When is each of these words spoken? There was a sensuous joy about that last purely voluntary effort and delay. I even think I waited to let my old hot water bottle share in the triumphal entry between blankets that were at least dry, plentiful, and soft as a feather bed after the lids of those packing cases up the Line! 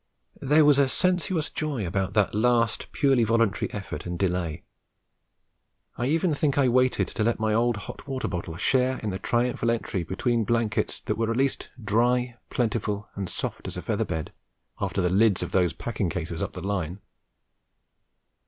There 0.41 0.65
was 0.65 0.79
a 0.79 0.89
sensuous 0.89 1.51
joy 1.51 1.85
about 1.85 2.15
that 2.15 2.33
last 2.33 2.91
purely 2.91 3.23
voluntary 3.23 3.71
effort 3.71 4.07
and 4.07 4.17
delay. 4.17 4.63
I 5.95 6.07
even 6.07 6.33
think 6.33 6.57
I 6.57 6.69
waited 6.69 7.07
to 7.09 7.23
let 7.23 7.39
my 7.39 7.53
old 7.53 7.77
hot 7.77 8.07
water 8.07 8.27
bottle 8.27 8.57
share 8.57 8.97
in 9.03 9.11
the 9.11 9.19
triumphal 9.19 9.69
entry 9.69 10.01
between 10.03 10.43
blankets 10.43 11.01
that 11.01 11.19
were 11.19 11.29
at 11.29 11.37
least 11.37 11.69
dry, 11.79 12.35
plentiful, 12.49 13.09
and 13.13 13.29
soft 13.29 13.67
as 13.67 13.77
a 13.77 13.83
feather 13.83 14.03
bed 14.05 14.33
after 14.79 15.03
the 15.03 15.09
lids 15.11 15.43
of 15.43 15.51
those 15.51 15.71
packing 15.71 16.09
cases 16.09 16.41
up 16.41 16.53
the 16.53 16.63
Line! 16.63 16.99